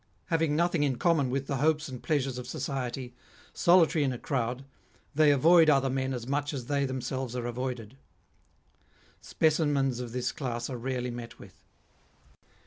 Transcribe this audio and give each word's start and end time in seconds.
Having 0.29 0.55
nothing 0.55 0.81
in 0.81 0.95
common 0.97 1.29
with 1.29 1.45
the 1.45 1.57
hopes 1.57 1.87
and 1.87 2.01
pleasures 2.01 2.39
of 2.39 2.47
society, 2.47 3.13
solitary 3.53 4.03
in 4.03 4.11
a 4.11 4.17
crowd, 4.17 4.65
they 5.13 5.29
avoid 5.29 5.69
other 5.69 5.91
men 5.91 6.11
as 6.11 6.25
much 6.25 6.55
as 6.55 6.65
they 6.65 6.85
themselves 6.85 7.35
are 7.35 7.45
avoided. 7.45 7.97
Specimens 9.21 9.99
of 9.99 10.11
this 10.11 10.31
class 10.31 10.71
are 10.71 10.77
rarely 10.79 11.11
met 11.11 11.37
with. 11.37 11.53